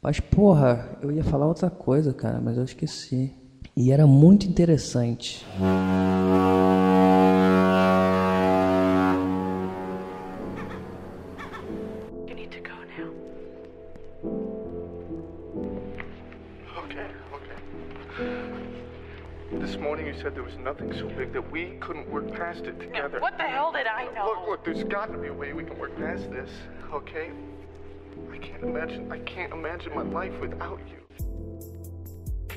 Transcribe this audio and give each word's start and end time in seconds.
Mas, 0.00 0.20
porra, 0.20 0.98
eu 1.02 1.10
ia 1.10 1.24
falar 1.24 1.46
outra 1.46 1.68
coisa, 1.68 2.14
cara, 2.14 2.40
mas 2.40 2.56
eu 2.56 2.64
esqueci. 2.64 3.34
E 3.76 3.90
era 3.92 4.06
muito 4.06 4.46
interessante. 4.46 5.44
Now. 5.58 6.78
Nothing 20.68 20.92
so 20.92 21.08
big 21.08 21.32
that 21.32 21.50
we 21.50 21.78
couldn't 21.80 22.10
work 22.10 22.30
past 22.34 22.66
it 22.66 22.78
together. 22.78 23.20
What 23.20 23.38
the 23.38 23.44
hell 23.44 23.72
did 23.72 23.86
I 23.86 24.12
know? 24.14 24.26
Look, 24.26 24.48
look, 24.48 24.64
there's 24.66 24.84
got 24.84 25.10
to 25.10 25.16
be 25.16 25.28
a 25.28 25.32
way 25.32 25.54
we 25.54 25.64
can 25.64 25.78
work 25.78 25.96
past 25.96 26.30
this, 26.30 26.50
okay? 26.92 27.30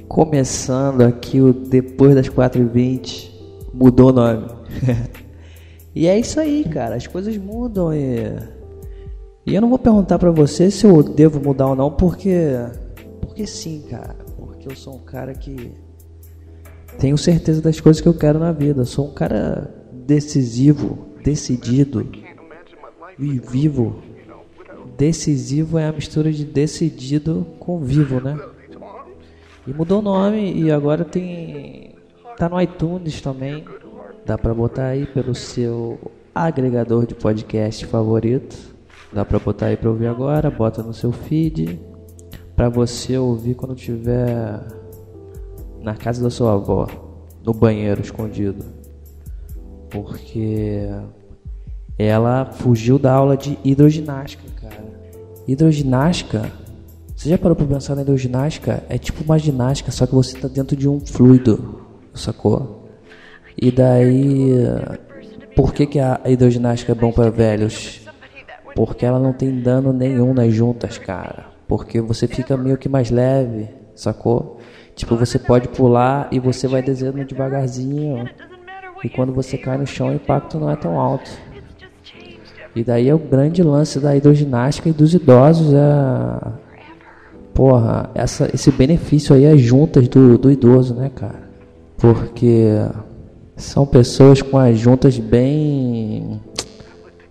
Começando 0.08 1.02
aqui 1.02 1.40
o 1.40 1.54
Depois 1.54 2.16
das 2.16 2.30
4h20, 2.30 3.32
mudou 3.74 4.10
o 4.10 4.14
nome. 4.14 4.48
e 5.96 6.08
é 6.08 6.20
isso 6.20 6.40
aí, 6.40 6.64
cara, 6.66 6.96
as 6.96 7.08
coisas 7.08 7.38
mudam 7.38 7.94
e. 7.94 8.62
E 9.46 9.55
eu 9.55 9.62
não 9.62 9.70
vou 9.70 9.80
perguntar 9.80 10.20
pra 10.20 10.30
você 10.30 10.70
se 10.70 10.86
eu 10.86 11.02
devo 11.02 11.40
mudar 11.40 11.68
ou 11.68 11.76
não, 11.76 11.91
porque. 11.91 12.36
Porque 13.22 13.48
sim, 13.48 13.84
cara. 13.90 14.16
Porque 14.38 14.68
eu 14.68 14.76
sou 14.76 14.96
um 14.96 15.04
cara 15.04 15.34
que. 15.34 15.72
Tenho 17.00 17.18
certeza 17.18 17.62
das 17.62 17.80
coisas 17.80 18.02
que 18.02 18.08
eu 18.08 18.14
quero 18.14 18.38
na 18.38 18.52
vida. 18.52 18.82
Eu 18.82 18.86
sou 18.86 19.08
um 19.08 19.14
cara 19.14 19.74
decisivo, 20.05 21.08
decidido 21.24 22.08
e 23.18 23.40
vivo. 23.40 24.04
Decisivo 25.02 25.80
é 25.80 25.88
a 25.88 25.91
mistura 25.91 26.32
de 26.32 26.46
decidido 26.46 27.48
com 27.58 27.80
vivo, 27.80 28.21
né? 28.21 28.40
E 29.66 29.74
mudou 29.74 29.98
o 29.98 30.02
nome 30.04 30.54
e 30.54 30.71
agora 30.71 31.04
tem. 31.04 31.96
Tá 32.38 32.48
no 32.48 32.62
iTunes 32.62 33.20
também. 33.20 33.66
Dá 34.24 34.38
pra 34.38 34.54
botar 34.54 34.90
aí 34.90 35.07
pelo 35.07 35.34
seu 35.34 35.98
agregador 36.35 37.07
de 37.07 37.16
podcast 37.16 37.84
favorito. 37.88 38.55
Dá 39.12 39.26
pra 39.26 39.40
botar 39.40 39.66
aí 39.66 39.76
pra 39.76 39.90
ouvir 39.90 40.05
agora, 40.05 40.52
bota 40.52 40.84
no 40.84 40.94
seu 40.94 41.12
feed. 41.12 41.79
Pra 42.55 42.70
você 42.70 43.18
ouvir 43.18 43.55
quando 43.55 43.74
tiver 43.74 44.63
na 45.82 45.96
casa 45.96 46.22
da 46.22 46.29
sua 46.29 46.54
avó, 46.54 46.88
no 47.44 47.55
banheiro 47.55 48.02
escondido. 48.02 48.63
Porque 49.90 50.88
ela 51.98 52.46
fugiu 52.46 52.99
da 52.99 53.13
aula 53.13 53.35
de 53.35 53.57
hidroginástica, 53.63 54.44
cara. 54.62 54.91
Hidroginástica 55.52 56.52
você 57.21 57.30
já 57.30 57.38
parou 57.38 57.55
pra 57.55 57.68
pensar 57.68 57.94
na 57.94 58.02
hidroginástica? 58.02 58.84
É 58.90 58.98
tipo 58.98 59.24
uma 59.24 59.38
ginástica, 59.38 59.91
só 59.91 60.07
que 60.07 60.16
você 60.16 60.35
tá 60.40 60.48
dentro 60.48 60.76
de 60.76 60.90
um 60.90 60.99
fluido, 60.99 61.80
sacou? 62.16 62.90
E 63.55 63.70
daí, 63.70 64.50
por 65.56 65.72
que, 65.72 65.85
que 65.85 66.00
a 66.00 66.19
hidroginástica 66.25 66.94
é 66.94 66.96
bom 66.96 67.12
para 67.12 67.29
velhos? 67.29 68.02
Porque 68.74 69.06
ela 69.06 69.19
não 69.19 69.34
tem 69.34 69.62
dano 69.62 69.94
nenhum 69.94 70.34
nas 70.34 70.52
juntas, 70.52 70.97
cara. 70.97 71.46
Porque 71.68 72.02
você 72.02 72.28
fica 72.28 72.57
meio 72.57 72.75
que 72.75 72.90
mais 72.90 73.12
leve, 73.12 73.69
sacou? 73.94 74.57
Tipo, 74.96 75.16
você 75.16 75.38
pode 75.38 75.68
pular 75.68 76.28
e 76.31 76.40
você 76.40 76.68
vai 76.68 76.81
descendo 76.81 77.24
devagarzinho. 77.24 78.28
E 79.03 79.09
quando 79.09 79.31
você 79.31 79.59
cai 79.59 79.78
no 79.78 79.85
chão, 79.85 80.09
o 80.09 80.16
impacto 80.16 80.59
não 80.59 80.72
é 80.72 80.75
tão 80.75 81.00
alto. 81.00 81.29
E 82.75 82.84
daí 82.84 83.09
é 83.09 83.16
o 83.16 83.19
grande 83.19 83.62
lance 83.62 84.00
da 84.00 84.16
hidroginástica 84.16 84.90
e 84.90 84.94
dos 84.94 85.14
idosos 85.14 85.74
é 85.74 86.72
porra, 87.53 88.09
essa, 88.16 88.50
esse 88.53 88.72
benefício 88.72 89.36
aí 89.36 89.46
é 89.46 89.58
juntas 89.58 90.08
do, 90.08 90.38
do 90.38 90.52
idoso, 90.52 90.96
né, 90.96 91.12
cara? 91.13 91.50
Porque 91.97 92.69
são 93.56 93.85
pessoas 93.85 94.41
com 94.41 94.57
as 94.57 94.78
juntas 94.78 95.18
bem. 95.19 96.41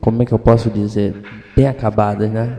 Como 0.00 0.22
é 0.22 0.24
que 0.24 0.32
eu 0.32 0.38
posso 0.38 0.70
dizer? 0.70 1.14
Bem 1.56 1.66
acabadas, 1.66 2.30
né? 2.30 2.58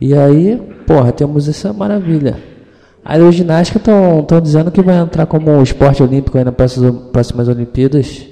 E 0.00 0.14
aí, 0.14 0.56
porra, 0.86 1.12
temos 1.12 1.48
essa 1.48 1.72
maravilha. 1.72 2.38
A 3.04 3.14
aeroginástica 3.14 3.78
estão 3.78 4.40
dizendo 4.40 4.70
que 4.70 4.82
vai 4.82 4.96
entrar 4.98 5.26
como 5.26 5.62
esporte 5.62 6.02
olímpico 6.02 6.38
aí 6.38 6.44
nas 6.44 6.54
próximas, 6.54 6.94
próximas 7.10 7.48
Olimpíadas. 7.48 8.29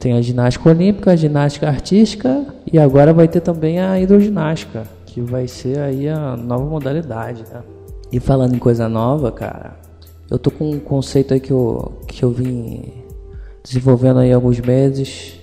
Tem 0.00 0.14
a 0.14 0.20
ginástica 0.20 0.70
olímpica, 0.70 1.12
a 1.12 1.16
ginástica 1.16 1.68
artística 1.68 2.46
e 2.72 2.78
agora 2.78 3.12
vai 3.12 3.28
ter 3.28 3.40
também 3.40 3.78
a 3.78 4.00
hidroginástica 4.00 4.84
que 5.04 5.20
vai 5.20 5.46
ser 5.46 5.78
aí 5.78 6.08
a 6.08 6.36
nova 6.36 6.64
modalidade, 6.64 7.44
né? 7.52 7.62
E 8.10 8.18
falando 8.18 8.54
em 8.54 8.58
coisa 8.58 8.88
nova, 8.88 9.30
cara, 9.30 9.76
eu 10.30 10.38
tô 10.38 10.50
com 10.50 10.70
um 10.70 10.80
conceito 10.80 11.34
aí 11.34 11.40
que 11.40 11.52
eu, 11.52 12.00
que 12.06 12.24
eu 12.24 12.30
vim 12.30 12.92
desenvolvendo 13.62 14.20
aí 14.20 14.32
há 14.32 14.36
alguns 14.36 14.58
meses, 14.58 15.38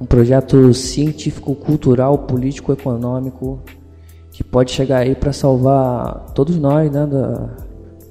um 0.00 0.06
projeto 0.06 0.72
científico, 0.72 1.54
cultural, 1.54 2.18
político, 2.18 2.72
econômico, 2.72 3.60
que 4.30 4.44
pode 4.44 4.70
chegar 4.70 4.98
aí 4.98 5.14
para 5.14 5.32
salvar 5.32 6.26
todos 6.34 6.56
nós, 6.56 6.90
né, 6.90 7.06
da, 7.06 7.50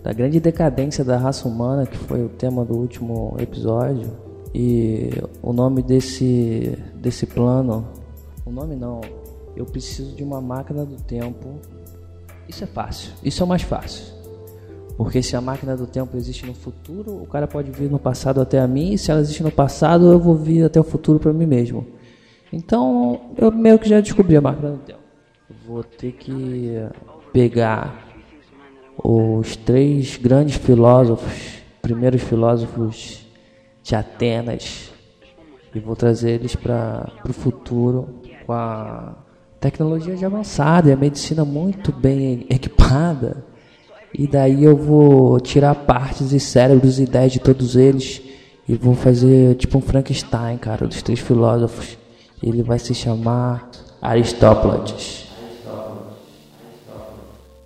da 0.04 0.14
grande 0.14 0.40
decadência 0.40 1.04
da 1.04 1.18
raça 1.18 1.48
humana, 1.48 1.86
que 1.86 1.98
foi 1.98 2.24
o 2.24 2.30
tema 2.30 2.66
do 2.66 2.76
último 2.76 3.36
episódio. 3.40 4.31
E 4.54 5.10
o 5.42 5.54
nome 5.54 5.82
desse, 5.82 6.78
desse 6.96 7.26
plano, 7.26 7.88
o 8.46 8.52
nome 8.52 8.76
não, 8.76 9.00
eu 9.56 9.66
preciso 9.66 10.16
de 10.16 10.24
uma 10.24 10.42
máquina 10.42 10.86
do 10.86 10.98
tempo. 10.98 11.60
Isso 12.48 12.64
é 12.64 12.68
fácil, 12.68 13.12
isso 13.24 13.42
é 13.42 13.46
o 13.46 13.48
mais 13.48 13.62
fácil. 13.62 14.22
Porque 14.98 15.24
se 15.24 15.36
a 15.36 15.42
máquina 15.42 15.76
do 15.76 15.88
tempo 15.88 16.18
existe 16.18 16.46
no 16.46 16.54
futuro, 16.54 17.24
o 17.24 17.26
cara 17.26 17.48
pode 17.48 17.72
vir 17.72 17.90
no 17.90 17.98
passado 17.98 18.42
até 18.42 18.60
a 18.60 18.68
mim, 18.68 18.94
e 18.94 18.98
se 18.98 19.10
ela 19.10 19.22
existe 19.22 19.42
no 19.42 19.52
passado, 19.52 20.12
eu 20.12 20.20
vou 20.20 20.36
vir 20.36 20.66
até 20.66 20.80
o 20.80 20.84
futuro 20.84 21.18
para 21.18 21.32
mim 21.32 21.46
mesmo. 21.46 21.88
Então, 22.52 23.22
eu 23.38 23.52
meio 23.52 23.80
que 23.80 23.88
já 23.88 24.02
descobri 24.02 24.36
a 24.36 24.42
máquina 24.42 24.72
do 24.72 24.78
tempo. 24.80 25.00
Vou 25.66 25.84
ter 25.84 26.12
que 26.12 26.76
pegar 27.32 28.10
os 29.02 29.56
três 29.56 30.18
grandes 30.18 30.56
filósofos, 30.58 31.62
primeiros 31.82 32.22
filósofos 32.22 33.26
de 33.84 33.96
Atenas, 33.96 34.92
e 35.74 35.80
vou 35.80 35.96
trazer 35.96 36.32
eles 36.32 36.56
para 36.56 37.12
o 37.28 37.34
futuro 37.34 38.22
com 38.46 38.54
a 38.54 39.16
tecnologia 39.60 40.16
de 40.16 40.26
avançada 40.26 40.90
e 40.90 40.92
a 40.92 40.98
medicina 40.98 41.46
muito 41.46 41.92
bem 41.92 42.46
equipada. 42.50 43.46
E 44.14 44.28
daí 44.28 44.64
eu 44.64 44.76
vou 44.76 45.40
tirar 45.40 45.74
partes 45.74 46.34
e 46.34 46.40
cérebros 46.40 47.00
e 47.00 47.04
ideias 47.04 47.32
de 47.32 47.40
todos 47.40 47.76
eles 47.76 48.22
e 48.68 48.76
vou 48.76 48.94
fazer 48.94 49.56
tipo 49.56 49.78
um 49.78 49.82
Frankenstein, 49.82 50.58
cara, 50.58 50.88
dos 50.88 51.02
três 51.02 51.20
filósofos. 51.20 51.98
Ele 52.44 52.62
vai 52.62 52.80
se 52.80 52.94
chamar 52.94 53.70
Aristóteles. 54.02 55.28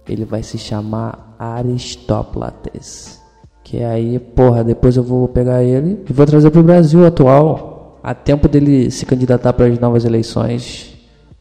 Ele 0.07 0.25
vai 0.25 0.43
se 0.43 0.57
chamar 0.59 1.35
Aristóteles. 1.39 3.24
Que 3.65 3.83
aí, 3.83 4.19
porra, 4.19 4.63
depois 4.63 4.95
eu 4.95 5.01
vou 5.01 5.27
pegar 5.27 5.63
ele 5.63 6.05
e 6.07 6.13
vou 6.13 6.23
trazer 6.23 6.51
pro 6.51 6.61
Brasil 6.61 7.03
atual. 7.03 7.99
A 8.03 8.13
tempo 8.13 8.47
dele 8.47 8.91
se 8.91 9.07
candidatar 9.07 9.51
para 9.53 9.65
as 9.65 9.79
novas 9.79 10.05
eleições. 10.05 10.95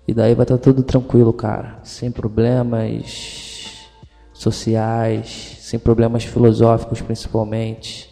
E 0.09 0.15
daí 0.15 0.35
vai 0.35 0.45
estar 0.45 0.57
tudo 0.57 0.83
tranquilo, 0.83 1.35
cara. 1.35 1.81
Sem 1.83 2.11
problemas 2.11 3.91
sociais, 4.33 5.59
sem 5.61 5.79
problemas 5.79 6.25
filosóficos 6.25 7.03
principalmente. 7.03 8.11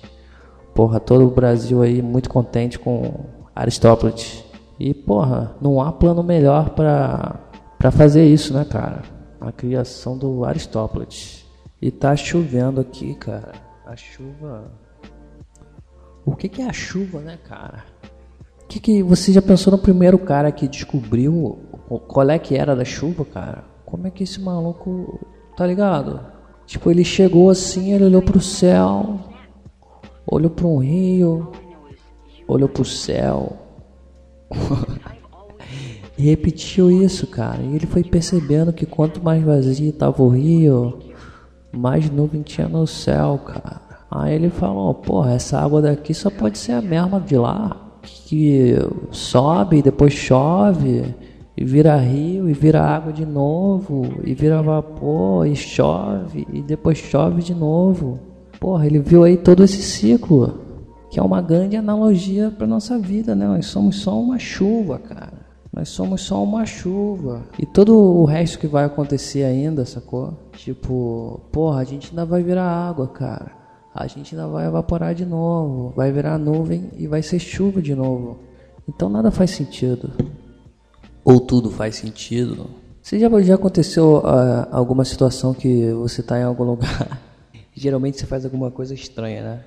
Porra, 0.74 1.00
todo 1.00 1.24
o 1.24 1.30
Brasil 1.30 1.80
aí 1.80 2.02
muito 2.02 2.28
contente 2.28 2.78
com 2.78 3.24
Aristóteles. 3.56 4.44
E, 4.78 4.92
porra, 4.92 5.56
não 5.58 5.80
há 5.80 5.90
plano 5.90 6.22
melhor 6.22 6.70
pra, 6.70 7.40
pra 7.78 7.90
fazer 7.90 8.26
isso, 8.26 8.52
né, 8.52 8.66
cara? 8.66 9.04
A 9.40 9.50
criação 9.50 10.19
do 10.19 10.44
Aristóteles. 10.44 11.46
E 11.81 11.90
tá 11.90 12.14
chovendo 12.14 12.78
aqui, 12.78 13.14
cara. 13.14 13.71
A 13.92 13.96
chuva. 13.96 14.72
O 16.24 16.34
que, 16.34 16.48
que 16.48 16.62
é 16.62 16.66
a 16.66 16.72
chuva, 16.72 17.20
né, 17.20 17.38
cara? 17.46 17.84
O 18.62 18.66
que, 18.66 18.80
que 18.80 19.02
você 19.02 19.34
já 19.34 19.42
pensou 19.42 19.70
no 19.70 19.78
primeiro 19.78 20.18
cara 20.18 20.50
que 20.50 20.66
descobriu 20.66 21.58
qual 22.08 22.30
é 22.30 22.38
que 22.38 22.56
era 22.56 22.74
da 22.74 22.86
chuva, 22.86 23.22
cara? 23.22 23.64
Como 23.84 24.06
é 24.06 24.10
que 24.10 24.24
esse 24.24 24.40
maluco. 24.40 25.20
Tá 25.58 25.66
ligado? 25.66 26.24
Tipo, 26.64 26.90
ele 26.90 27.04
chegou 27.04 27.50
assim, 27.50 27.92
ele 27.92 28.04
olhou 28.04 28.22
pro 28.22 28.40
céu, 28.40 29.20
olhou 30.26 30.48
para 30.48 30.66
um 30.66 30.78
rio, 30.78 31.52
olhou 32.48 32.70
pro 32.70 32.86
céu. 32.86 33.58
e 36.16 36.22
repetiu 36.22 36.90
isso, 36.90 37.26
cara. 37.26 37.60
E 37.62 37.76
ele 37.76 37.86
foi 37.86 38.02
percebendo 38.02 38.72
que 38.72 38.86
quanto 38.86 39.22
mais 39.22 39.42
vazio 39.42 39.92
tava 39.92 40.22
o 40.22 40.30
rio, 40.30 40.98
mais 41.72 42.10
nuvem 42.10 42.42
tinha 42.42 42.68
no 42.68 42.86
céu, 42.86 43.40
cara. 43.44 43.81
Aí 44.14 44.35
ele 44.35 44.50
falou, 44.50 44.93
porra, 44.93 45.32
essa 45.32 45.59
água 45.59 45.81
daqui 45.81 46.12
só 46.12 46.29
pode 46.29 46.59
ser 46.59 46.73
a 46.73 46.82
mesma 46.82 47.19
de 47.19 47.35
lá, 47.35 47.99
que 48.03 48.76
sobe 49.11 49.81
depois 49.81 50.12
chove, 50.12 51.14
e 51.56 51.64
vira 51.64 51.97
rio, 51.97 52.47
e 52.47 52.53
vira 52.53 52.82
água 52.82 53.11
de 53.11 53.25
novo, 53.25 54.03
e 54.23 54.35
vira 54.35 54.61
vapor, 54.61 55.47
e 55.47 55.56
chove, 55.56 56.47
e 56.53 56.61
depois 56.61 56.99
chove 56.99 57.43
de 57.43 57.55
novo. 57.55 58.20
Porra, 58.61 58.85
ele 58.87 58.99
viu 58.99 59.25
aí 59.25 59.38
todo 59.38 59.64
esse 59.64 59.81
ciclo, 59.81 60.61
que 61.11 61.19
é 61.19 61.23
uma 61.23 61.41
grande 61.41 61.76
analogia 61.76 62.50
para 62.50 62.67
nossa 62.67 62.99
vida, 62.99 63.35
né? 63.35 63.47
Nós 63.47 63.67
somos 63.67 63.97
só 63.97 64.20
uma 64.20 64.38
chuva, 64.38 64.99
cara. 64.99 65.41
Nós 65.75 65.88
somos 65.88 66.20
só 66.20 66.43
uma 66.43 66.67
chuva. 66.67 67.44
E 67.59 67.64
todo 67.64 67.97
o 67.97 68.26
resto 68.26 68.59
que 68.59 68.67
vai 68.67 68.85
acontecer 68.85 69.44
ainda, 69.44 69.87
sacou? 69.87 70.35
Tipo, 70.53 71.41
porra, 71.50 71.81
a 71.81 71.85
gente 71.85 72.11
ainda 72.11 72.26
vai 72.26 72.43
virar 72.43 72.67
água, 72.67 73.09
cara. 73.09 73.62
A 73.94 74.06
gente 74.06 74.34
ainda 74.34 74.48
vai 74.48 74.66
evaporar 74.66 75.14
de 75.14 75.26
novo. 75.26 75.92
Vai 75.94 76.10
virar 76.10 76.38
nuvem 76.38 76.90
e 76.96 77.06
vai 77.06 77.22
ser 77.22 77.38
chuva 77.38 77.82
de 77.82 77.94
novo. 77.94 78.40
Então 78.88 79.08
nada 79.08 79.30
faz 79.30 79.50
sentido. 79.50 80.10
Ou 81.24 81.40
tudo 81.40 81.70
faz 81.70 81.96
sentido. 81.96 82.70
Você 83.02 83.18
já, 83.18 83.28
já 83.42 83.54
aconteceu 83.54 84.18
uh, 84.18 84.68
alguma 84.70 85.04
situação 85.04 85.52
que 85.52 85.92
você 85.92 86.20
está 86.20 86.38
em 86.38 86.44
algum 86.44 86.64
lugar? 86.64 87.20
Geralmente 87.74 88.18
você 88.18 88.26
faz 88.26 88.44
alguma 88.44 88.70
coisa 88.70 88.94
estranha, 88.94 89.42
né? 89.42 89.64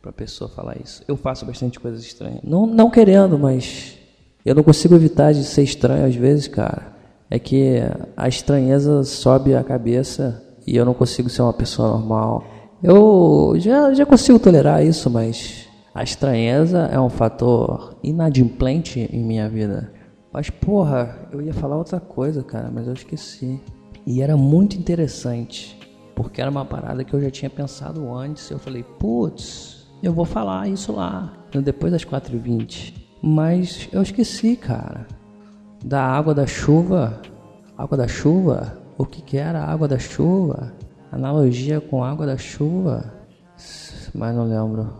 Pra 0.00 0.12
pessoa 0.12 0.48
falar 0.48 0.76
isso. 0.82 1.02
Eu 1.06 1.16
faço 1.16 1.44
bastante 1.44 1.78
coisas 1.78 2.02
estranhas. 2.02 2.40
Não, 2.42 2.66
não 2.66 2.90
querendo, 2.90 3.38
mas 3.38 3.96
eu 4.44 4.54
não 4.54 4.62
consigo 4.62 4.94
evitar 4.94 5.32
de 5.32 5.44
ser 5.44 5.62
estranho 5.62 6.06
às 6.06 6.14
vezes, 6.14 6.48
cara. 6.48 6.96
É 7.30 7.38
que 7.38 7.76
a 8.16 8.26
estranheza 8.26 9.04
sobe 9.04 9.54
a 9.54 9.62
cabeça 9.62 10.42
e 10.66 10.76
eu 10.76 10.84
não 10.84 10.94
consigo 10.94 11.28
ser 11.28 11.42
uma 11.42 11.52
pessoa 11.52 11.88
normal. 11.88 12.44
Eu 12.82 13.54
já, 13.56 13.92
já 13.92 14.06
consigo 14.06 14.38
tolerar 14.38 14.84
isso, 14.84 15.10
mas 15.10 15.68
a 15.92 16.04
estranheza 16.04 16.88
é 16.92 17.00
um 17.00 17.08
fator 17.08 17.96
inadimplente 18.04 19.00
em 19.12 19.24
minha 19.24 19.48
vida. 19.48 19.92
Mas 20.32 20.48
porra, 20.48 21.28
eu 21.32 21.40
ia 21.40 21.52
falar 21.52 21.76
outra 21.76 21.98
coisa, 21.98 22.42
cara, 22.44 22.70
mas 22.72 22.86
eu 22.86 22.92
esqueci. 22.92 23.60
E 24.06 24.22
era 24.22 24.36
muito 24.36 24.76
interessante, 24.76 25.76
porque 26.14 26.40
era 26.40 26.50
uma 26.50 26.64
parada 26.64 27.02
que 27.02 27.12
eu 27.12 27.20
já 27.20 27.30
tinha 27.30 27.50
pensado 27.50 28.14
antes. 28.14 28.48
Eu 28.48 28.60
falei, 28.60 28.84
putz, 28.84 29.88
eu 30.00 30.12
vou 30.12 30.24
falar 30.24 30.68
isso 30.68 30.92
lá, 30.92 31.32
depois 31.52 31.90
das 31.90 32.04
4h20. 32.04 32.94
Mas 33.20 33.88
eu 33.90 34.00
esqueci, 34.02 34.54
cara. 34.54 35.04
Da 35.84 36.04
água 36.04 36.32
da 36.32 36.46
chuva. 36.46 37.20
Água 37.76 37.98
da 37.98 38.06
chuva? 38.06 38.78
O 38.96 39.04
que, 39.04 39.20
que 39.20 39.36
era 39.36 39.64
a 39.64 39.68
água 39.68 39.88
da 39.88 39.98
chuva? 39.98 40.72
Analogia 41.10 41.80
com 41.80 42.04
água 42.04 42.26
da 42.26 42.36
chuva? 42.36 43.12
Mas 44.14 44.34
não 44.34 44.44
lembro. 44.44 44.92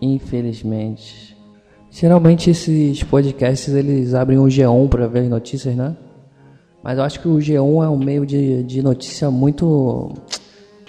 Infelizmente. 0.00 1.36
Geralmente 1.90 2.50
esses 2.50 3.02
podcasts 3.04 3.72
eles 3.74 4.14
abrem 4.14 4.38
o 4.38 4.44
G1 4.44 4.88
para 4.88 5.06
ver 5.06 5.20
as 5.20 5.28
notícias, 5.28 5.76
né? 5.76 5.94
Mas 6.82 6.98
eu 6.98 7.04
acho 7.04 7.20
que 7.20 7.28
o 7.28 7.36
G1 7.36 7.84
é 7.84 7.88
um 7.88 7.98
meio 7.98 8.26
de, 8.26 8.62
de 8.62 8.82
notícia 8.82 9.30
muito. 9.30 10.12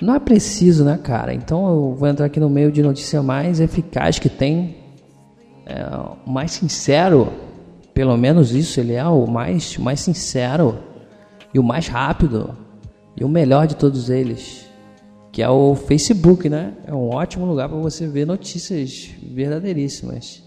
Não 0.02 0.16
é 0.16 0.20
preciso, 0.20 0.84
né, 0.84 0.98
cara? 1.02 1.34
Então 1.34 1.68
eu 1.68 1.96
vou 1.96 2.08
entrar 2.08 2.26
aqui 2.26 2.40
no 2.40 2.50
meio 2.50 2.72
de 2.72 2.82
notícia 2.82 3.22
mais 3.22 3.60
eficaz 3.60 4.18
que 4.18 4.30
tem 4.30 4.78
é, 5.66 5.86
mais 6.26 6.52
sincero, 6.52 7.32
pelo 7.94 8.18
menos 8.18 8.54
isso, 8.54 8.80
ele 8.80 8.94
é 8.94 9.06
o 9.06 9.28
mais, 9.28 9.78
mais 9.78 10.00
sincero 10.00 10.80
e 11.54 11.60
o 11.60 11.64
mais 11.64 11.88
rápido 11.88 12.58
e 13.16 13.24
o 13.24 13.30
melhor 13.30 13.68
de 13.68 13.76
todos 13.76 14.10
eles, 14.10 14.70
que 15.32 15.42
é 15.42 15.50
o 15.50 15.76
Facebook, 15.76 16.50
né? 16.50 16.74
É 16.86 16.94
um 16.94 17.10
ótimo 17.10 17.46
lugar 17.46 17.70
para 17.70 17.78
você 17.78 18.08
ver 18.08 18.26
notícias 18.26 19.12
verdadeiríssimas. 19.22 20.44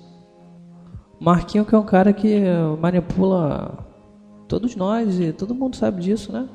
Marquinho 1.19 1.65
que 1.65 1.75
é 1.75 1.79
um 1.79 1.85
cara 1.85 2.13
que 2.13 2.43
manipula 2.81 3.87
todos 4.47 4.77
nós 4.77 5.19
e 5.19 5.33
todo 5.33 5.55
mundo 5.55 5.77
sabe 5.77 6.03
disso, 6.03 6.33
né? 6.33 6.49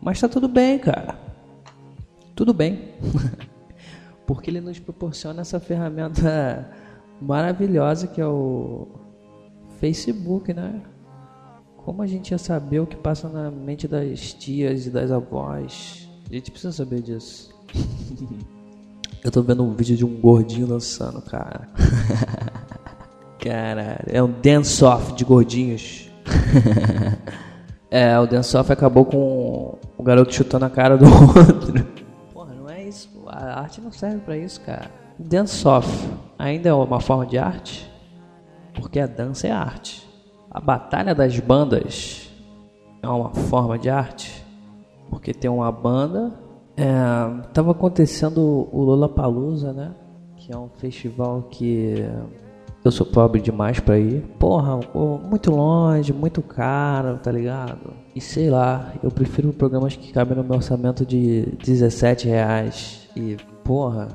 Mas 0.00 0.20
tá 0.20 0.28
tudo 0.28 0.48
bem, 0.48 0.78
cara. 0.78 1.18
Tudo 2.34 2.52
bem. 2.52 2.90
Porque 4.26 4.50
ele 4.50 4.60
nos 4.60 4.78
proporciona 4.78 5.40
essa 5.42 5.60
ferramenta 5.60 6.70
maravilhosa 7.20 8.06
que 8.06 8.20
é 8.20 8.26
o 8.26 8.88
Facebook, 9.78 10.52
né? 10.52 10.82
Como 11.84 12.00
a 12.00 12.06
gente 12.06 12.30
ia 12.30 12.38
saber 12.38 12.80
o 12.80 12.86
que 12.86 12.96
passa 12.96 13.28
na 13.28 13.50
mente 13.50 13.86
das 13.86 14.32
tias 14.32 14.86
e 14.86 14.90
das 14.90 15.10
avós? 15.10 16.08
A 16.30 16.32
gente 16.32 16.50
precisa 16.50 16.72
saber 16.72 17.02
disso. 17.02 17.54
Eu 19.22 19.30
tô 19.30 19.42
vendo 19.42 19.62
um 19.62 19.74
vídeo 19.74 19.96
de 19.96 20.04
um 20.04 20.20
gordinho 20.20 20.66
dançando, 20.66 21.20
cara. 21.20 21.68
Caralho, 23.38 24.04
é 24.06 24.22
um 24.22 24.30
dance-off 24.30 25.12
de 25.12 25.24
gordinhos. 25.24 26.10
é, 27.90 28.18
o 28.18 28.26
dance-off 28.26 28.72
acabou 28.72 29.04
com 29.04 29.78
o 29.96 30.02
garoto 30.02 30.34
chutando 30.34 30.64
a 30.64 30.70
cara 30.70 30.96
do 30.96 31.04
outro. 31.04 31.86
Porra, 32.32 32.54
não 32.54 32.68
é 32.68 32.82
isso. 32.82 33.10
A 33.26 33.60
arte 33.60 33.82
não 33.82 33.92
serve 33.92 34.18
para 34.20 34.38
isso, 34.38 34.60
cara. 34.62 34.90
Dance-off 35.18 35.88
ainda 36.38 36.70
é 36.70 36.72
uma 36.72 37.00
forma 37.00 37.26
de 37.26 37.36
arte? 37.36 37.90
Porque 38.74 38.98
a 38.98 39.06
dança 39.06 39.46
é 39.46 39.50
arte. 39.50 40.03
A 40.54 40.60
batalha 40.60 41.12
das 41.16 41.36
bandas 41.40 42.30
é 43.02 43.08
uma 43.08 43.30
forma 43.30 43.76
de 43.76 43.90
arte? 43.90 44.46
Porque 45.10 45.34
tem 45.34 45.50
uma 45.50 45.72
banda. 45.72 46.32
É, 46.76 46.84
tava 47.52 47.72
acontecendo 47.72 48.68
o 48.70 48.82
Lollapalooza, 48.84 49.72
né? 49.72 49.90
Que 50.36 50.52
é 50.52 50.56
um 50.56 50.68
festival 50.68 51.42
que 51.50 52.08
eu 52.84 52.92
sou 52.92 53.04
pobre 53.04 53.40
demais 53.40 53.80
para 53.80 53.98
ir. 53.98 54.20
Porra, 54.38 54.78
muito 55.28 55.50
longe, 55.50 56.12
muito 56.12 56.40
caro, 56.40 57.18
tá 57.18 57.32
ligado? 57.32 57.92
E 58.14 58.20
sei 58.20 58.48
lá, 58.48 58.92
eu 59.02 59.10
prefiro 59.10 59.52
programas 59.52 59.96
que 59.96 60.12
cabem 60.12 60.36
no 60.36 60.44
meu 60.44 60.54
orçamento 60.54 61.04
de 61.04 61.46
17 61.64 62.28
reais. 62.28 63.08
E, 63.16 63.36
porra, 63.64 64.06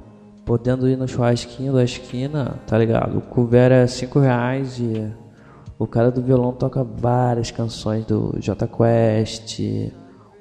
podendo 0.45 0.87
ir 0.87 0.95
no 0.95 1.05
churrasquinho 1.05 1.73
da 1.73 1.83
esquina, 1.83 2.61
tá 2.65 2.77
ligado? 2.77 3.17
O 3.17 3.21
couvert 3.21 3.73
é 3.73 3.85
5 3.85 4.19
reais 4.19 4.79
e 4.79 5.11
o 5.79 5.87
cara 5.87 6.11
do 6.11 6.21
violão 6.21 6.51
toca 6.51 6.83
várias 6.83 7.51
canções 7.51 8.05
do 8.05 8.35
J 8.37 8.67
Quest, 8.67 9.61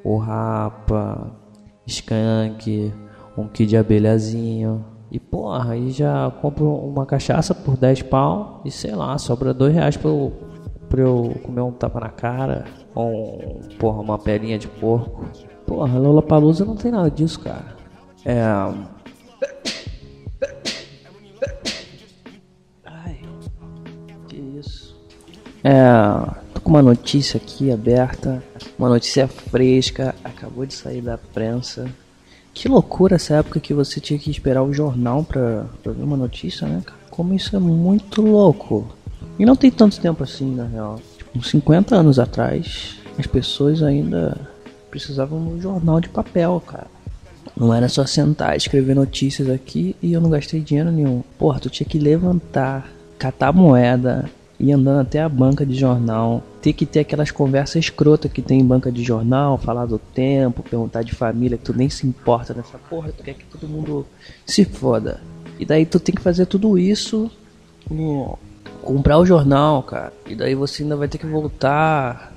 o 0.05 0.17
Rapa, 0.17 1.31
Skank, 1.87 2.93
um 3.37 3.47
Kid 3.47 3.77
Abelhazinho. 3.77 4.85
E 5.13 5.19
porra, 5.21 5.73
aí 5.73 5.91
já 5.91 6.31
compro 6.43 6.71
uma 6.71 7.07
cachaça 7.07 7.55
por 7.55 7.77
10 7.77 8.03
pau 8.03 8.61
e 8.65 8.71
sei 8.71 8.95
lá, 8.95 9.17
sobra 9.17 9.55
2 9.55 9.73
reais 9.73 9.97
pra 9.97 10.11
eu, 10.11 10.33
pra 10.89 11.01
eu 11.01 11.35
comer 11.45 11.63
um 11.63 11.73
tapa 11.73 12.01
na 12.01 12.11
cara 12.11 12.65
ou 12.95 13.61
porra, 13.79 14.03
uma 14.03 14.19
pelinha 14.19 14.59
de 14.59 14.67
porco. 14.67 15.25
Porra, 15.65 15.99
Lola 15.99 16.21
Palusa 16.21 16.65
não 16.65 16.75
tem 16.75 16.91
nada 16.91 17.11
disso, 17.11 17.41
cara. 17.41 17.77
É. 18.25 18.43
É, 25.71 25.83
tô 26.55 26.63
com 26.63 26.71
uma 26.71 26.81
notícia 26.81 27.37
aqui 27.37 27.71
aberta, 27.71 28.43
uma 28.79 28.89
notícia 28.89 29.29
fresca, 29.29 30.15
acabou 30.25 30.65
de 30.65 30.73
sair 30.73 31.03
da 31.03 31.19
prensa. 31.19 31.91
Que 32.55 32.71
loucura 32.71 33.17
essa 33.17 33.35
época 33.35 33.61
que 33.61 33.75
você 33.75 34.01
tinha 34.01 34.19
que 34.19 34.31
esperar 34.31 34.63
o 34.63 34.73
jornal 34.73 35.23
pra, 35.23 35.67
pra 35.83 35.93
ver 35.93 36.03
uma 36.03 36.17
notícia, 36.17 36.67
né? 36.67 36.83
Como 37.11 37.35
isso 37.35 37.55
é 37.55 37.59
muito 37.59 38.23
louco. 38.23 38.89
E 39.39 39.45
não 39.45 39.55
tem 39.55 39.71
tanto 39.71 40.01
tempo 40.01 40.25
assim, 40.25 40.55
na 40.55 40.65
real. 40.65 40.99
Tipo, 41.19 41.39
uns 41.39 41.51
50 41.51 41.97
anos 41.97 42.19
atrás, 42.19 42.97
as 43.19 43.27
pessoas 43.27 43.83
ainda 43.83 44.41
precisavam 44.91 45.45
do 45.45 45.61
jornal 45.61 46.01
de 46.01 46.09
papel, 46.09 46.63
cara. 46.67 46.87
Não 47.55 47.75
era 47.75 47.91
só 47.91 48.07
sentar, 48.07 48.57
escrever 48.57 48.97
notícias 48.97 49.51
aqui 49.51 49.95
e 50.01 50.15
eu 50.15 50.21
não 50.23 50.31
gastei 50.31 50.63
dinheiro 50.63 50.91
nenhum. 50.91 51.23
Porra, 51.39 51.61
tu 51.61 51.69
tinha 51.69 51.87
que 51.87 51.99
levantar, 51.99 52.91
catar 53.19 53.53
moeda, 53.53 54.31
ir 54.59 54.73
andando 54.73 55.01
até 55.01 55.23
a 55.23 55.29
banca 55.29 55.65
de 55.65 55.75
jornal, 55.75 56.43
ter 56.61 56.73
que 56.73 56.85
ter 56.85 57.01
aquelas 57.01 57.31
conversas 57.31 57.77
escrotas 57.77 58.33
que 58.33 58.43
tem 58.43 58.61
em 58.61 58.65
banca 58.65 58.91
de 58.91 59.05
jornal, 59.05 59.57
falar 59.57 59.87
do 59.87 59.99
tempo, 59.99 60.63
perguntar 60.63 61.03
de 61.03 61.15
família, 61.15 61.57
que 61.57 61.65
tu 61.65 61.77
nem 61.77 61.89
se 61.89 62.07
importa 62.07 62.53
nessa 62.53 62.77
porra, 62.79 63.13
tu 63.17 63.23
quer 63.23 63.35
que 63.35 63.45
todo 63.45 63.69
mundo 63.69 64.05
se 64.45 64.65
foda. 64.65 65.21
E 65.59 65.65
daí 65.65 65.87
tu 65.87 66.01
tem 66.01 66.15
que 66.15 66.23
fazer 66.23 66.47
tudo 66.47 66.77
isso, 66.77 67.31
comprar 68.83 69.19
o 69.19 69.27
jornal, 69.27 69.83
cara. 69.83 70.13
E 70.27 70.35
daí 70.35 70.55
você 70.55 70.83
ainda 70.83 70.97
vai 70.97 71.09
ter 71.09 71.19
que 71.19 71.27
voltar. 71.27 72.35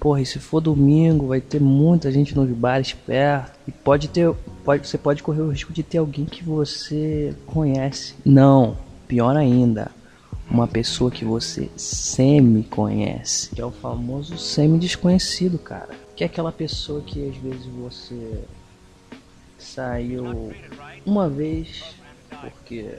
Porra, 0.00 0.20
e 0.20 0.26
se 0.26 0.38
for 0.38 0.60
domingo, 0.60 1.28
vai 1.28 1.40
ter 1.40 1.60
muita 1.60 2.12
gente 2.12 2.34
nos 2.34 2.48
bares 2.50 2.92
perto. 2.92 3.58
E 3.66 3.72
pode 3.72 4.08
ter. 4.08 4.30
Pode, 4.62 4.86
você 4.86 4.98
pode 4.98 5.22
correr 5.22 5.40
o 5.40 5.50
risco 5.50 5.72
de 5.72 5.82
ter 5.82 5.98
alguém 5.98 6.26
que 6.26 6.44
você 6.44 7.34
conhece. 7.46 8.14
Não, 8.24 8.76
pior 9.08 9.34
ainda 9.34 9.90
uma 10.50 10.66
pessoa 10.66 11.10
que 11.10 11.24
você 11.24 11.70
semi 11.76 12.62
conhece, 12.64 13.50
que 13.54 13.60
é 13.60 13.64
o 13.64 13.70
famoso 13.70 14.36
semi 14.38 14.78
desconhecido, 14.78 15.58
cara. 15.58 15.90
Que 16.14 16.24
é 16.24 16.26
aquela 16.26 16.52
pessoa 16.52 17.00
que 17.02 17.28
às 17.28 17.36
vezes 17.36 17.66
você 17.66 18.44
saiu 19.58 20.52
uma 21.04 21.28
vez 21.28 21.82
porque 22.40 22.98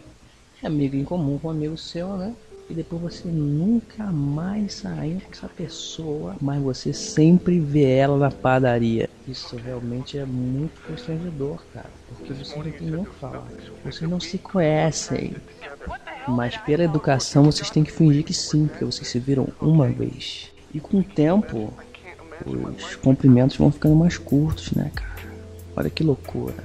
é 0.62 0.68
amigo 0.68 0.96
em 0.96 1.04
comum 1.04 1.38
com 1.38 1.48
um 1.48 1.52
amigo 1.52 1.78
seu, 1.78 2.18
né? 2.18 2.34
e 2.70 2.74
depois 2.74 3.02
você 3.02 3.28
nunca 3.28 4.06
mais 4.06 4.76
saiu 4.76 5.22
com 5.22 5.32
essa 5.32 5.48
pessoa, 5.48 6.36
mas 6.42 6.62
você 6.62 6.94
sempre 6.94 7.60
vê 7.60 7.84
ela 7.84 8.18
na 8.18 8.32
padaria. 8.32 9.10
Isso 9.28 9.56
realmente 9.56 10.18
é 10.20 10.26
muito 10.26 10.80
constrangedor, 10.88 11.60
cara, 11.74 11.90
porque 12.10 12.34
você 12.34 12.56
não 12.56 12.64
tem 12.64 12.82
nem 12.82 12.96
o 13.02 13.06
que 13.06 13.16
falar. 13.16 13.48
Vocês 13.84 14.10
não 14.10 14.20
se 14.20 14.38
conhecem. 14.38 15.36
Mas 16.28 16.58
pela 16.58 16.84
educação 16.84 17.44
vocês 17.44 17.70
têm 17.70 17.84
que 17.84 17.92
fingir 17.92 18.24
que 18.24 18.34
sim, 18.34 18.68
porque 18.68 18.86
vocês 18.86 19.08
se 19.08 19.20
viram 19.20 19.48
uma 19.60 19.88
vez. 19.88 20.52
E 20.74 20.80
com 20.80 21.00
o 21.00 21.04
tempo, 21.04 21.74
os 22.46 22.96
cumprimentos 22.96 23.58
vão 23.58 23.72
ficando 23.72 23.96
mais 23.96 24.18
curtos, 24.18 24.72
né, 24.72 24.92
cara? 24.94 25.16
Olha 25.76 25.90
que 25.90 26.04
loucura. 26.04 26.64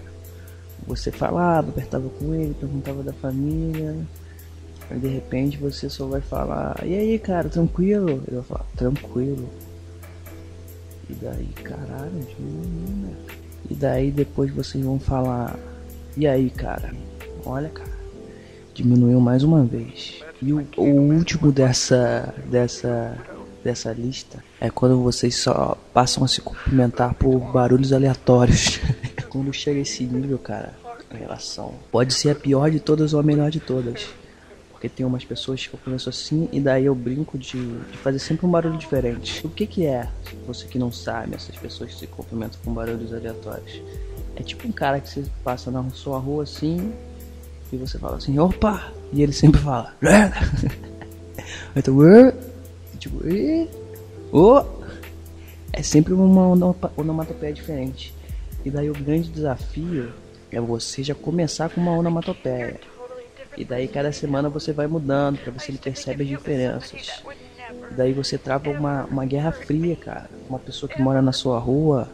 Você 0.86 1.10
falava, 1.10 1.70
apertava 1.70 2.08
com 2.10 2.34
ele, 2.34 2.54
perguntava 2.54 3.02
da 3.02 3.12
família. 3.12 3.96
Aí 4.90 4.98
de 4.98 5.08
repente 5.08 5.56
você 5.56 5.88
só 5.88 6.06
vai 6.06 6.20
falar, 6.20 6.84
e 6.84 6.94
aí 6.94 7.18
cara, 7.18 7.48
tranquilo? 7.48 8.22
Ele 8.26 8.36
vai 8.36 8.44
falar, 8.44 8.66
tranquilo. 8.76 9.48
E 11.10 11.14
daí, 11.14 11.48
caralho, 11.64 12.24
diminuiu, 12.28 12.96
né? 13.02 13.14
E 13.68 13.74
daí 13.74 14.12
depois 14.12 14.52
vocês 14.52 14.84
vão 14.84 14.98
falar, 14.98 15.58
e 16.16 16.24
aí 16.24 16.50
cara? 16.50 16.94
Olha 17.44 17.68
cara, 17.68 17.90
diminuiu 18.72 19.20
mais 19.20 19.42
uma 19.42 19.64
vez. 19.64 20.22
E 20.40 20.52
o, 20.52 20.64
o 20.76 20.84
último 20.84 21.50
dessa, 21.50 22.32
dessa, 22.46 23.18
dessa 23.64 23.92
lista 23.92 24.42
é 24.60 24.70
quando 24.70 25.02
vocês 25.02 25.34
só 25.34 25.76
passam 25.92 26.22
a 26.22 26.28
se 26.28 26.40
cumprimentar 26.40 27.14
por 27.14 27.38
barulhos 27.52 27.92
aleatórios. 27.92 28.78
quando 29.28 29.52
chega 29.52 29.80
esse 29.80 30.04
nível, 30.04 30.38
cara, 30.38 30.74
a 31.10 31.16
relação 31.16 31.74
pode 31.90 32.14
ser 32.14 32.30
a 32.30 32.34
pior 32.36 32.70
de 32.70 32.78
todas 32.78 33.14
ou 33.14 33.20
a 33.20 33.22
melhor 33.22 33.50
de 33.50 33.58
todas. 33.58 34.06
Porque 34.80 34.88
tem 34.88 35.04
umas 35.04 35.22
pessoas 35.26 35.66
que 35.66 35.74
eu 35.74 35.78
conheço 35.84 36.08
assim 36.08 36.48
e 36.50 36.58
daí 36.58 36.86
eu 36.86 36.94
brinco 36.94 37.36
de, 37.36 37.58
de 37.58 37.98
fazer 37.98 38.18
sempre 38.18 38.46
um 38.46 38.50
barulho 38.50 38.78
diferente. 38.78 39.46
O 39.46 39.50
que 39.50 39.66
que 39.66 39.84
é? 39.84 40.08
Você 40.46 40.66
que 40.66 40.78
não 40.78 40.90
sabe, 40.90 41.34
essas 41.34 41.54
pessoas 41.54 41.92
que 41.92 41.98
se 41.98 42.06
cumprimentam 42.06 42.58
com 42.64 42.72
barulhos 42.72 43.12
aleatórios. 43.12 43.82
É 44.36 44.42
tipo 44.42 44.66
um 44.66 44.72
cara 44.72 44.98
que 44.98 45.10
você 45.10 45.22
passa 45.44 45.70
na 45.70 45.86
sua 45.90 46.18
rua 46.18 46.44
assim 46.44 46.94
e 47.70 47.76
você 47.76 47.98
fala 47.98 48.16
assim, 48.16 48.38
opa! 48.38 48.90
E 49.12 49.22
ele 49.22 49.34
sempre 49.34 49.60
fala, 49.60 49.94
então, 51.76 51.94
tipo, 52.98 53.20
oh! 54.32 54.64
é 55.74 55.82
sempre 55.82 56.14
uma 56.14 56.74
onomatopeia 56.96 57.52
diferente. 57.52 58.14
E 58.64 58.70
daí 58.70 58.88
o 58.88 58.94
grande 58.94 59.28
desafio 59.28 60.10
é 60.50 60.58
você 60.58 61.02
já 61.02 61.14
começar 61.14 61.68
com 61.68 61.82
uma 61.82 61.92
onomatopeia. 61.92 62.80
E 63.56 63.64
daí 63.64 63.88
cada 63.88 64.12
semana 64.12 64.48
você 64.48 64.72
vai 64.72 64.86
mudando 64.86 65.38
para 65.38 65.52
ele 65.68 65.78
percebe 65.78 66.22
as 66.22 66.28
diferenças. 66.28 67.22
E 67.90 67.94
daí 67.94 68.12
você 68.12 68.38
trava 68.38 68.70
uma, 68.70 69.04
uma 69.04 69.24
guerra 69.24 69.52
fria, 69.52 69.96
cara. 69.96 70.30
Uma 70.48 70.58
pessoa 70.58 70.88
que 70.88 71.00
mora 71.00 71.20
na 71.20 71.32
sua 71.32 71.58
rua 71.58 72.08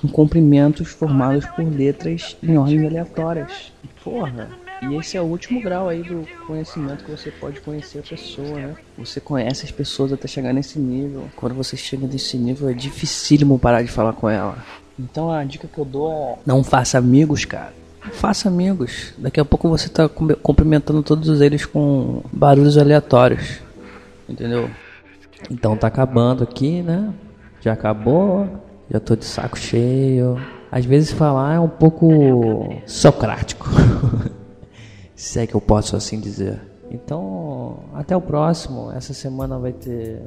com 0.00 0.08
cumprimentos 0.08 0.88
formados 0.88 1.44
por 1.46 1.64
letras 1.64 2.36
em 2.42 2.56
ordem 2.56 2.86
aleatórias. 2.86 3.72
Porra, 4.02 4.48
e 4.82 4.94
esse 4.96 5.16
é 5.16 5.20
o 5.20 5.24
último 5.24 5.60
grau 5.60 5.88
aí 5.88 6.02
do 6.02 6.26
conhecimento 6.46 7.04
que 7.04 7.10
você 7.10 7.30
pode 7.30 7.60
conhecer 7.60 7.98
a 7.98 8.02
pessoa, 8.02 8.58
né? 8.58 8.74
Você 8.96 9.20
conhece 9.20 9.66
as 9.66 9.70
pessoas 9.70 10.10
até 10.12 10.26
chegar 10.26 10.54
nesse 10.54 10.78
nível. 10.78 11.28
Quando 11.36 11.54
você 11.54 11.76
chega 11.76 12.06
nesse 12.06 12.38
nível 12.38 12.70
é 12.70 12.72
dificílimo 12.72 13.58
parar 13.58 13.82
de 13.82 13.90
falar 13.90 14.14
com 14.14 14.28
ela. 14.28 14.56
Então 14.98 15.30
a 15.30 15.44
dica 15.44 15.68
que 15.68 15.78
eu 15.78 15.84
dou 15.84 16.10
é 16.12 16.38
não 16.46 16.64
faça 16.64 16.96
amigos, 16.96 17.44
cara. 17.44 17.79
Faça 18.12 18.48
amigos. 18.48 19.14
Daqui 19.18 19.40
a 19.40 19.44
pouco 19.44 19.68
você 19.68 19.88
tá 19.88 20.08
cumprimentando 20.08 21.02
todos 21.02 21.40
eles 21.40 21.64
com 21.64 22.22
barulhos 22.32 22.76
aleatórios. 22.76 23.60
Entendeu? 24.28 24.70
Então 25.50 25.76
tá 25.76 25.86
acabando 25.86 26.42
aqui, 26.42 26.82
né? 26.82 27.12
Já 27.60 27.72
acabou. 27.72 28.48
Já 28.90 29.00
tô 29.00 29.16
de 29.16 29.24
saco 29.24 29.58
cheio. 29.58 30.40
Às 30.70 30.84
vezes 30.84 31.12
falar 31.12 31.54
é 31.54 31.60
um 31.60 31.68
pouco 31.68 32.80
socrático. 32.86 33.68
Se 35.14 35.40
é 35.40 35.46
que 35.46 35.54
eu 35.54 35.60
posso 35.60 35.96
assim 35.96 36.18
dizer. 36.18 36.60
Então, 36.90 37.84
até 37.94 38.16
o 38.16 38.20
próximo. 38.20 38.90
Essa 38.92 39.14
semana 39.14 39.58
vai 39.58 39.72
ter 39.72 40.22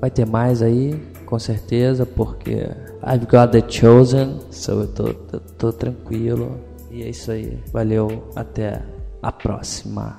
vai 0.00 0.10
ter 0.10 0.26
mais 0.26 0.62
aí, 0.62 1.00
com 1.24 1.38
certeza, 1.38 2.04
porque 2.06 2.68
I've 3.06 3.26
got 3.26 3.50
the 3.50 3.62
chosen, 3.66 4.38
so 4.50 4.72
eu 4.72 4.88
tô, 4.88 5.14
tô, 5.14 5.40
tô 5.40 5.72
tranquilo. 5.72 6.58
E 6.94 7.02
é 7.02 7.08
isso 7.08 7.32
aí. 7.32 7.58
Valeu, 7.72 8.30
até 8.36 8.80
a 9.20 9.32
próxima. 9.32 10.16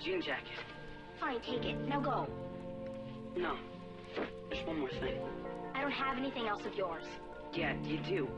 Jean 0.00 0.22
jacket. 0.22 0.46
Fine, 1.18 1.40
take 1.40 1.64
it. 1.64 1.76
Now 1.88 2.00
go. 2.00 2.28
No. 3.36 3.56
There's 4.48 4.66
one 4.66 4.80
more 4.80 4.88
thing. 4.88 5.20
I 5.74 5.82
don't 5.82 5.90
have 5.92 6.18
anything 6.18 6.46
else 6.46 6.64
of 6.64 6.74
yours. 6.74 7.04
Yeah, 7.52 7.74
you 7.84 7.98
do. 7.98 8.28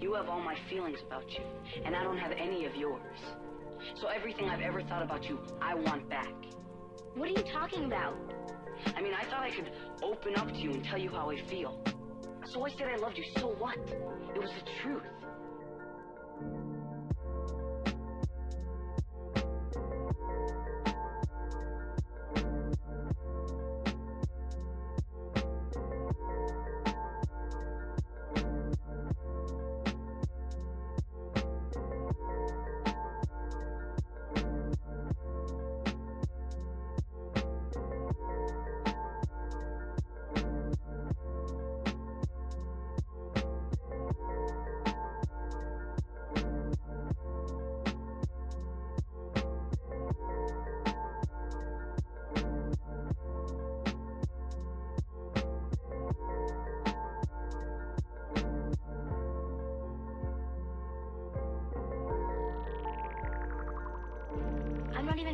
You 0.00 0.14
have 0.14 0.28
all 0.28 0.40
my 0.40 0.56
feelings 0.68 0.98
about 1.06 1.30
you, 1.30 1.42
and 1.84 1.96
I 1.96 2.02
don't 2.02 2.18
have 2.18 2.32
any 2.32 2.66
of 2.66 2.74
yours. 2.76 3.00
So 3.94 4.08
everything 4.08 4.48
I've 4.48 4.60
ever 4.60 4.82
thought 4.82 5.02
about 5.02 5.28
you, 5.28 5.38
I 5.60 5.74
want 5.74 6.08
back. 6.08 6.32
What 7.14 7.28
are 7.28 7.32
you 7.32 7.44
talking 7.52 7.84
about? 7.84 8.16
I 8.96 9.00
mean, 9.00 9.14
I 9.14 9.24
thought 9.24 9.42
I 9.42 9.50
could 9.50 9.70
open 10.02 10.36
up 10.36 10.48
to 10.48 10.58
you 10.58 10.72
and 10.72 10.84
tell 10.84 10.98
you 10.98 11.10
how 11.10 11.30
I 11.30 11.40
feel. 11.48 11.80
So 12.46 12.64
I 12.66 12.70
said 12.70 12.88
I 12.88 12.96
loved 12.96 13.16
you, 13.16 13.24
so 13.38 13.48
what? 13.58 13.78
It 14.34 14.40
was 14.40 14.50
the 14.50 14.70
truth. 14.82 15.02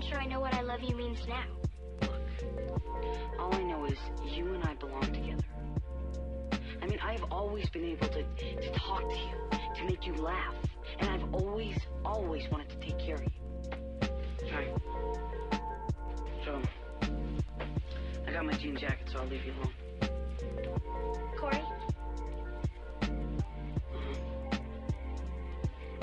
Even 0.01 0.11
sure 0.11 0.21
I 0.21 0.27
know 0.27 0.41
what 0.41 0.55
I 0.55 0.63
love 0.63 0.81
you 0.83 0.97
means 0.97 1.19
now. 1.29 1.45
Look, 2.03 2.13
All 3.39 3.55
I 3.55 3.63
know 3.63 3.85
is 3.85 3.99
you 4.25 4.55
and 4.55 4.65
I 4.65 4.75
belong 4.75 5.03
together. 5.03 5.45
I 6.83 6.87
mean, 6.87 6.99
I've 7.01 7.25
always 7.31 7.69
been 7.71 7.85
able 7.85 8.09
to, 8.09 8.23
to 8.23 8.73
talk 8.79 9.01
to 9.01 9.15
you, 9.15 9.51
to 9.77 9.85
make 9.85 10.07
you 10.07 10.15
laugh. 10.15 10.55
And 10.99 11.11
I've 11.11 11.35
always, 11.35 11.77
always 12.05 12.49
wanted 12.51 12.71
to 12.71 12.77
take 12.77 12.99
care 12.99 13.17
of 13.17 13.23
you. 13.23 13.31
Alright. 14.47 14.75
So, 16.45 16.63
I 18.27 18.33
got 18.33 18.47
my 18.47 18.55
jean 18.55 18.77
jacket, 18.77 19.09
so 19.13 19.19
I'll 19.19 19.27
leave 19.27 19.45
you 19.45 19.53
alone. 19.53 19.75
Corey? 21.39 21.63
Uh-huh. 23.93 24.59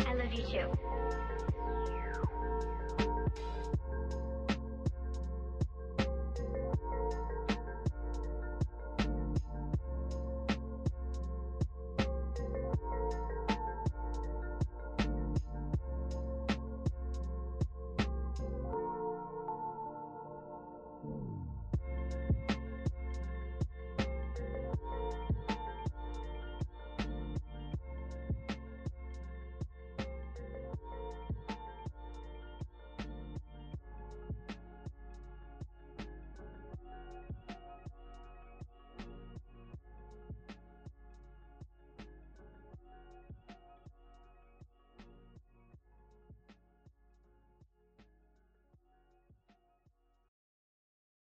I 0.08 0.13
love 0.13 0.34
you 0.34 0.44
too. 0.44 0.72